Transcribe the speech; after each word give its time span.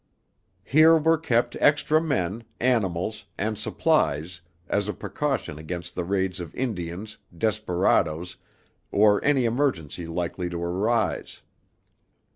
Here 0.63 0.97
were 0.97 1.19
kept 1.19 1.55
extra 1.59 2.01
men, 2.01 2.43
animals, 2.59 3.25
and 3.37 3.55
supplies 3.55 4.41
as 4.67 4.87
a 4.87 4.93
precaution 4.95 5.59
against 5.59 5.93
the 5.93 6.03
raids 6.03 6.39
of 6.39 6.55
Indians, 6.55 7.19
desperadoes, 7.37 8.37
or 8.91 9.23
any 9.23 9.45
emergency 9.45 10.07
likely 10.07 10.49
to 10.49 10.57
arise. 10.59 11.43